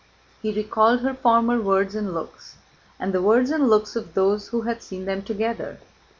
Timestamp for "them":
5.05-5.21